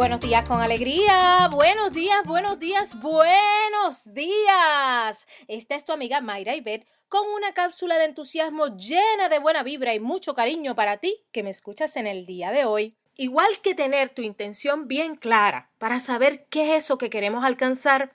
[0.00, 1.48] días con alegría.
[1.52, 5.28] Buenos días, buenos días, buenos días.
[5.46, 9.94] Esta es tu amiga Mayra Ibet con una cápsula de entusiasmo llena de buena vibra
[9.94, 12.96] y mucho cariño para ti que me escuchas en el día de hoy.
[13.16, 18.14] Igual que tener tu intención bien clara para saber qué es eso que queremos alcanzar,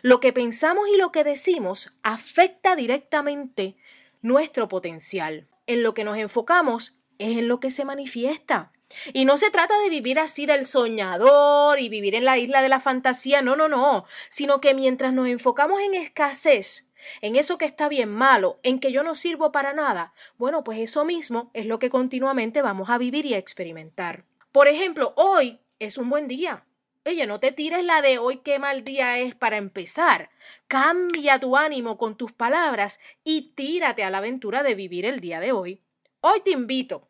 [0.00, 3.76] lo que pensamos y lo que decimos afecta directamente
[4.22, 5.48] nuestro potencial.
[5.66, 8.72] En lo que nos enfocamos es en lo que se manifiesta.
[9.12, 12.68] Y no se trata de vivir así del soñador y vivir en la isla de
[12.68, 16.90] la fantasía, no, no, no, sino que mientras nos enfocamos en escasez,
[17.20, 20.78] en eso que está bien malo, en que yo no sirvo para nada, bueno, pues
[20.78, 24.24] eso mismo es lo que continuamente vamos a vivir y a experimentar.
[24.52, 26.64] Por ejemplo, hoy es un buen día.
[27.04, 30.30] Oye, no te tires la de hoy qué mal día es para empezar.
[30.66, 35.38] Cambia tu ánimo con tus palabras y tírate a la aventura de vivir el día
[35.38, 35.82] de hoy.
[36.20, 37.08] Hoy te invito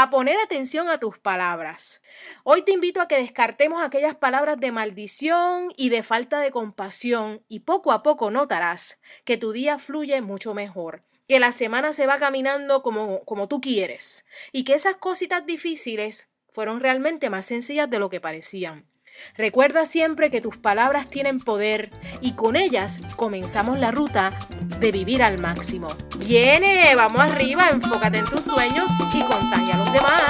[0.00, 2.02] a poner atención a tus palabras.
[2.44, 7.42] Hoy te invito a que descartemos aquellas palabras de maldición y de falta de compasión
[7.48, 12.06] y poco a poco notarás que tu día fluye mucho mejor, que la semana se
[12.06, 17.90] va caminando como, como tú quieres y que esas cositas difíciles fueron realmente más sencillas
[17.90, 18.86] de lo que parecían.
[19.36, 21.90] Recuerda siempre que tus palabras tienen poder
[22.20, 24.38] y con ellas comenzamos la ruta
[24.80, 25.88] de vivir al máximo.
[26.18, 28.84] Viene, vamos arriba, enfócate en tus sueños
[29.14, 30.27] y contagia a los demás.